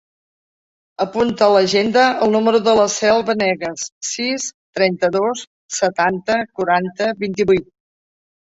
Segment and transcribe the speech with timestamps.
[1.03, 4.49] Apunta a l'agenda el número de la Cel Venegas: sis,
[4.81, 5.45] trenta-dos,
[5.81, 7.71] setanta, quaranta, vint-i-vuit.